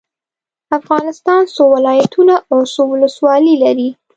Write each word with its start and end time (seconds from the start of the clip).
افغانستان 0.79 1.41
څو 1.53 1.63
ولايتونه 1.75 2.35
او 2.51 2.59
څو 2.73 2.81
ولسوالي 2.93 3.53
لري؟ 3.63 3.89